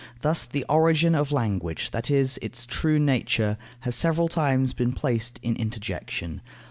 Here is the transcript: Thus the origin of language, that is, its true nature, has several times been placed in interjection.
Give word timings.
Thus 0.21 0.45
the 0.45 0.65
origin 0.67 1.13
of 1.13 1.31
language, 1.31 1.91
that 1.91 2.09
is, 2.09 2.39
its 2.41 2.65
true 2.65 2.97
nature, 2.97 3.59
has 3.81 3.93
several 3.93 4.29
times 4.29 4.73
been 4.73 4.93
placed 4.93 5.39
in 5.43 5.55
interjection. 5.57 6.41